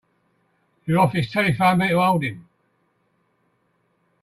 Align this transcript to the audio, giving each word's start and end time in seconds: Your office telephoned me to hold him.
Your 0.87 0.97
office 0.99 1.31
telephoned 1.31 1.77
me 1.77 1.89
to 1.89 2.01
hold 2.01 2.23
him. 2.23 2.47